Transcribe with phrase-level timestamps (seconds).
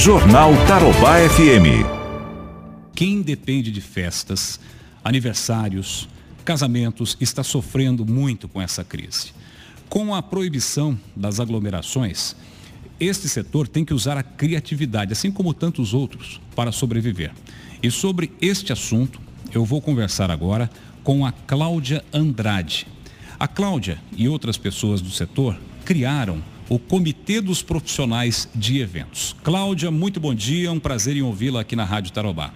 [0.00, 1.84] Jornal Tarobá FM.
[2.94, 4.58] Quem depende de festas,
[5.04, 6.08] aniversários,
[6.42, 9.34] casamentos está sofrendo muito com essa crise.
[9.90, 12.34] Com a proibição das aglomerações,
[12.98, 17.32] este setor tem que usar a criatividade, assim como tantos outros, para sobreviver.
[17.82, 19.20] E sobre este assunto,
[19.52, 20.70] eu vou conversar agora
[21.04, 22.86] com a Cláudia Andrade.
[23.38, 29.34] A Cláudia e outras pessoas do setor criaram o Comitê dos Profissionais de Eventos.
[29.42, 32.54] Cláudia, muito bom dia, um prazer em ouvi-la aqui na Rádio Tarobá.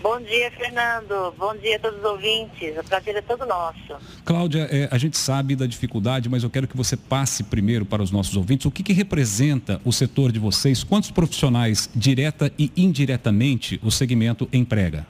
[0.00, 1.34] Bom dia, Fernando.
[1.36, 2.78] Bom dia a todos os ouvintes.
[2.78, 3.96] O prazer é todo nosso.
[4.24, 8.00] Cláudia, é, a gente sabe da dificuldade, mas eu quero que você passe primeiro para
[8.02, 12.70] os nossos ouvintes o que, que representa o setor de vocês, quantos profissionais, direta e
[12.76, 15.04] indiretamente, o segmento emprega?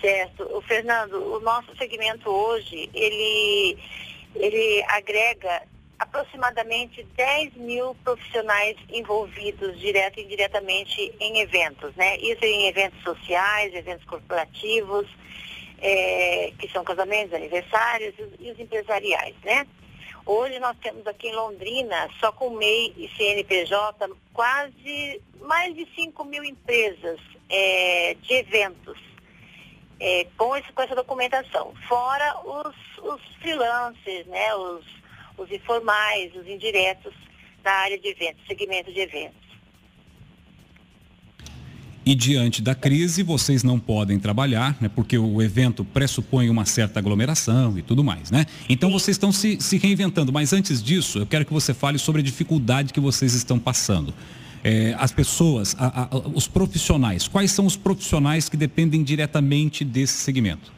[0.00, 0.44] Certo.
[0.56, 3.76] O Fernando, o nosso segmento hoje, ele,
[4.36, 5.62] ele agrega
[6.00, 12.16] aproximadamente 10 mil profissionais envolvidos direto e indiretamente em eventos, né?
[12.16, 15.06] Isso em eventos sociais, eventos corporativos,
[15.78, 19.66] é, que são casamentos, aniversários e os empresariais, né?
[20.24, 26.24] Hoje nós temos aqui em Londrina, só com MEI e CNPJ, quase mais de 5
[26.24, 28.98] mil empresas é, de eventos
[29.98, 31.74] é, com, esse, com essa documentação.
[31.86, 34.54] Fora os, os freelancers, né?
[34.54, 34.99] Os
[35.40, 37.14] os informais, os indiretos
[37.62, 39.40] da área de eventos, segmento de eventos.
[42.04, 46.98] E diante da crise, vocês não podem trabalhar, né, porque o evento pressupõe uma certa
[46.98, 48.46] aglomeração e tudo mais, né?
[48.68, 50.32] Então vocês estão se, se reinventando.
[50.32, 54.14] Mas antes disso, eu quero que você fale sobre a dificuldade que vocês estão passando.
[54.64, 60.14] É, as pessoas, a, a, os profissionais, quais são os profissionais que dependem diretamente desse
[60.14, 60.72] segmento?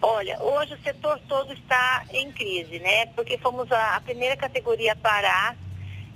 [0.00, 3.06] Olha, hoje o setor todo está em crise, né?
[3.06, 5.56] Porque fomos a, a primeira categoria a parar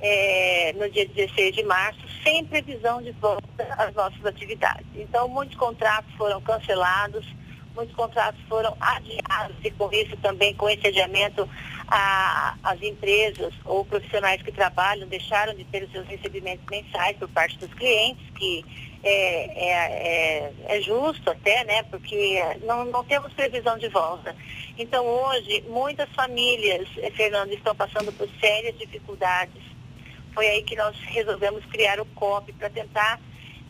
[0.01, 4.87] é, no dia 16 de março, sem previsão de volta às nossas atividades.
[4.95, 7.27] Então, muitos contratos foram cancelados,
[7.75, 11.49] muitos contratos foram adiados e com isso também, com esse adiamento,
[11.89, 17.29] a, as empresas ou profissionais que trabalham deixaram de ter os seus recebimentos mensais por
[17.29, 18.65] parte dos clientes, que
[19.03, 21.83] é, é, é, é, justo até, né?
[21.85, 24.35] Porque não, não temos previsão de volta.
[24.79, 29.63] Então hoje muitas famílias, eh, Fernando, estão passando por sérias dificuldades.
[30.33, 33.21] Foi aí que nós resolvemos criar o COP para tentar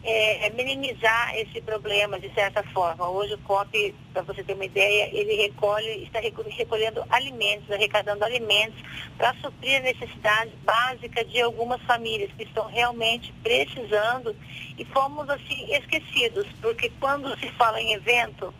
[0.04, 3.08] é, minimizar esse problema de certa forma.
[3.08, 8.80] Hoje o COP, para você ter uma ideia, ele recolhe, está recolhendo alimentos, arrecadando alimentos
[9.16, 14.34] para suprir a necessidade básica de algumas famílias que estão realmente precisando
[14.76, 18.52] e fomos assim esquecidos, porque quando se fala em evento,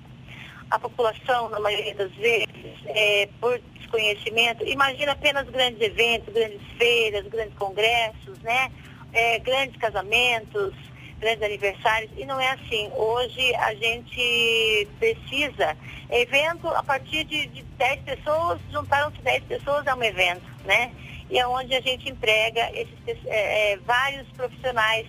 [0.71, 2.47] a população, na maioria das vezes,
[2.87, 8.71] é, por desconhecimento, imagina apenas grandes eventos, grandes feiras, grandes congressos, né?
[9.13, 10.73] É, grandes casamentos,
[11.22, 12.91] grandes aniversários, e não é assim.
[12.97, 15.77] Hoje a gente precisa,
[16.10, 20.93] evento a partir de, de 10 pessoas, juntaram-se 10 pessoas a um evento, né?
[21.31, 25.06] E é onde a gente emprega esses, é, é, vários profissionais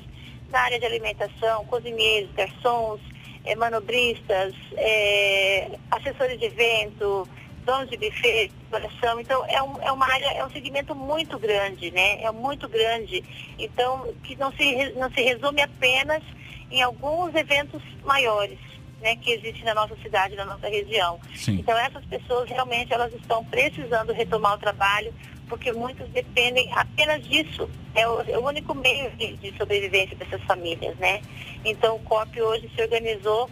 [0.52, 3.02] na área de alimentação, cozinheiros, garçons,
[3.44, 7.28] é, manobristas, é, assessores de evento,
[7.64, 9.20] donos de buffet, decoração.
[9.20, 12.22] Então, é, um, é uma área, é um segmento muito grande, né?
[12.24, 13.24] É muito grande.
[13.58, 16.22] Então, que não se, não se resume apenas
[16.72, 18.60] em alguns eventos maiores.
[19.02, 21.20] Né, que existem na nossa cidade, na nossa região.
[21.36, 21.56] Sim.
[21.60, 25.14] Então essas pessoas realmente elas estão precisando retomar o trabalho,
[25.50, 27.70] porque muitos dependem apenas disso.
[27.94, 31.22] É o, é o único meio de, de sobrevivência dessas famílias, né?
[31.66, 33.50] Então o COP hoje se organizou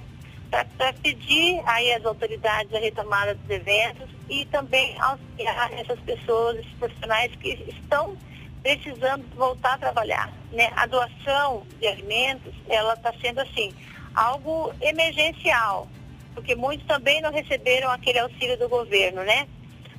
[0.52, 6.74] para pedir aí às autoridades a retomada dos eventos e também auxiliar essas pessoas, esses
[6.74, 8.18] profissionais que estão
[8.62, 10.32] precisando voltar a trabalhar.
[10.52, 10.70] Né?
[10.76, 13.74] A doação de alimentos, ela está sendo assim,
[14.14, 15.88] algo emergencial,
[16.36, 19.48] porque muitos também não receberam aquele auxílio do governo, né?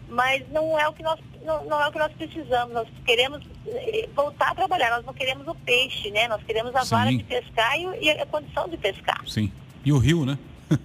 [0.08, 2.74] Mas não é o que nós não, não é o que nós precisamos.
[2.74, 6.28] Nós queremos eh, voltar a trabalhar, nós não queremos o peixe, né?
[6.28, 6.94] Nós queremos a Sim.
[6.94, 9.22] vara de pescar e, e a condição de pescar.
[9.26, 9.50] Sim.
[9.84, 10.38] E o rio, né?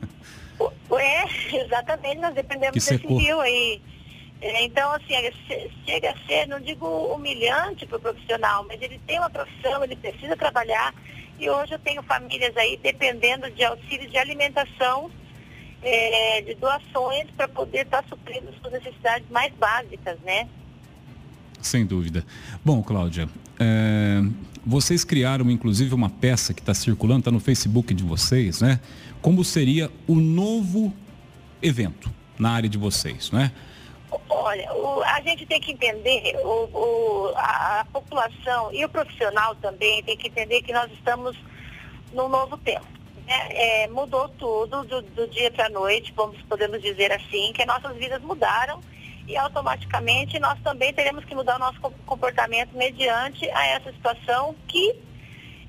[1.00, 3.82] é, exatamente, nós dependemos desse rio aí.
[4.40, 5.14] É, então, assim,
[5.86, 9.96] chega a ser, não digo humilhante para o profissional, mas ele tem uma profissão, ele
[9.96, 10.94] precisa trabalhar.
[11.40, 15.12] E hoje eu tenho famílias aí dependendo de auxílio de alimentação,
[15.82, 20.48] é, de doações para poder estar tá suprindo suas necessidades mais básicas, né?
[21.68, 22.26] Sem dúvida.
[22.64, 23.28] Bom, Cláudia,
[23.60, 24.22] é,
[24.66, 28.80] vocês criaram inclusive uma peça que está circulando, está no Facebook de vocês, né?
[29.22, 30.94] Como seria o novo
[31.62, 32.10] evento
[32.40, 33.52] na área de vocês, né?
[34.30, 39.54] Olha, o, a gente tem que entender, o, o, a, a, população e o profissional
[39.56, 41.36] também tem que entender que nós estamos
[42.14, 42.88] num novo tempo.
[43.26, 43.48] Né?
[43.50, 47.98] É, mudou tudo do, do dia para a noite, vamos, podemos dizer assim, que nossas
[47.98, 48.80] vidas mudaram
[49.28, 54.96] e automaticamente nós também teremos que mudar o nosso comportamento mediante a essa situação que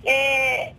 [0.05, 0.73] é,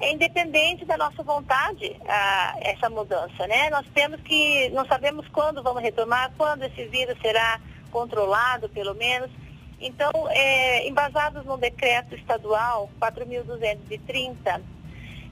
[0.00, 3.68] é independente da nossa vontade a, essa mudança, né?
[3.70, 9.30] Nós temos que, não sabemos quando vamos retomar, quando esse vírus será controlado, pelo menos.
[9.78, 14.60] Então, é, embasados no decreto estadual 4.230,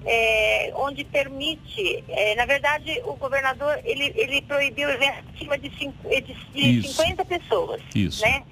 [0.05, 6.09] é, onde permite, é, na verdade, o governador ele, ele proibiu eventos acima de, cinco,
[6.09, 8.23] de, de 50 pessoas, Isso.
[8.23, 8.43] né?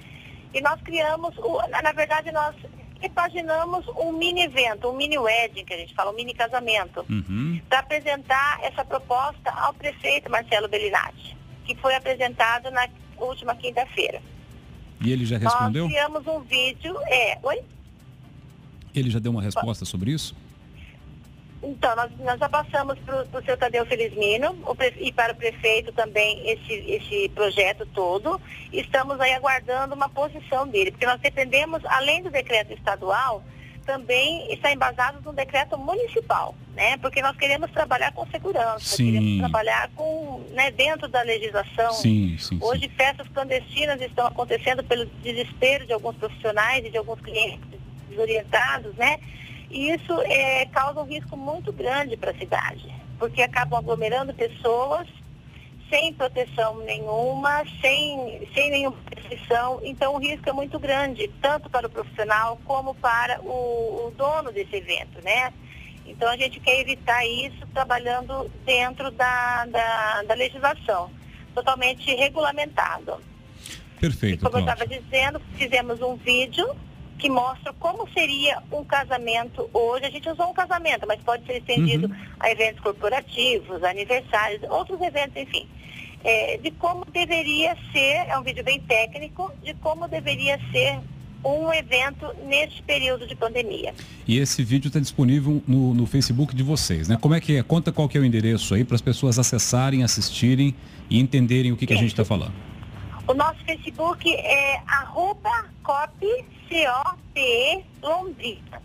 [0.52, 2.54] E nós criamos, o, na verdade, nós
[3.00, 7.60] repaginamos um mini evento, um mini wedding, que a gente fala, um mini casamento, uhum.
[7.68, 14.20] para apresentar essa proposta ao prefeito Marcelo Bellinati, que foi apresentado na última quinta-feira.
[15.00, 15.84] E ele já respondeu?
[15.84, 17.62] Nós criamos um vídeo, é, oi?
[18.94, 20.34] Ele já deu uma resposta sobre isso?
[21.62, 25.92] Então, nós, nós já passamos para o seu Tadeu Felizmino o, e para o prefeito
[25.92, 28.40] também esse, esse projeto todo.
[28.72, 33.42] Estamos aí aguardando uma posição dele, porque nós dependemos, além do decreto estadual,
[33.88, 36.98] também está embasado no decreto municipal, né?
[36.98, 39.12] Porque nós queremos trabalhar com segurança, sim.
[39.12, 41.90] queremos trabalhar com, né, dentro da legislação.
[41.92, 47.18] Sim, sim, Hoje festas clandestinas estão acontecendo pelo desespero de alguns profissionais e de alguns
[47.20, 47.66] clientes
[48.10, 49.18] desorientados, né?
[49.70, 55.06] E isso é, causa um risco muito grande para a cidade, porque acabam aglomerando pessoas
[55.90, 59.80] sem proteção nenhuma, sem, sem nenhuma prescrição.
[59.82, 64.52] Então o risco é muito grande, tanto para o profissional como para o, o dono
[64.52, 65.52] desse evento, né?
[66.06, 71.10] Então a gente quer evitar isso trabalhando dentro da, da, da legislação,
[71.54, 73.20] totalmente regulamentado.
[74.00, 74.44] Perfeito.
[74.46, 76.74] E como eu estava dizendo, fizemos um vídeo
[77.18, 80.06] que mostra como seria um casamento hoje.
[80.06, 82.16] A gente usou um casamento, mas pode ser estendido uhum.
[82.38, 85.66] a eventos corporativos, aniversários, outros eventos, enfim.
[86.24, 91.00] É, de como deveria ser, é um vídeo bem técnico, de como deveria ser
[91.44, 93.94] um evento neste período de pandemia.
[94.26, 97.16] E esse vídeo está disponível no, no, Facebook de vocês, né?
[97.20, 97.62] Como é que é?
[97.62, 100.74] Conta qual que é o endereço aí para as pessoas acessarem, assistirem
[101.08, 102.52] e entenderem o que, que a gente está falando.
[103.26, 106.44] O nosso Facebook é arroba copy,
[108.02, 108.82] Londrina.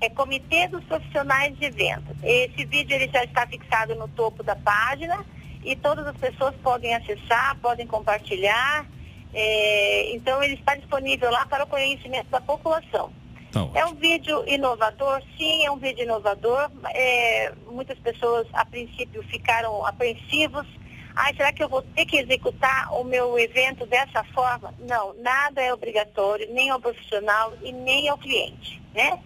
[0.00, 2.16] É Comitê dos Profissionais de Eventos.
[2.22, 5.24] Esse vídeo ele já está fixado no topo da página
[5.64, 8.84] e todas as pessoas podem acessar, podem compartilhar.
[9.32, 13.12] É, então ele está disponível lá para o conhecimento da população.
[13.52, 16.70] Tá é um vídeo inovador, sim, é um vídeo inovador.
[16.90, 20.66] É, muitas pessoas a princípio ficaram apreensivos
[21.14, 24.74] ah, será que eu vou ter que executar o meu evento dessa forma?
[24.80, 29.18] Não, nada é obrigatório, nem ao profissional e nem ao cliente, né?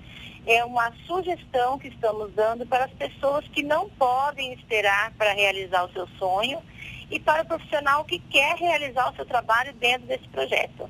[0.46, 5.84] É uma sugestão que estamos dando para as pessoas que não podem esperar para realizar
[5.84, 6.62] o seu sonho
[7.10, 10.88] e para o profissional que quer realizar o seu trabalho dentro desse projeto.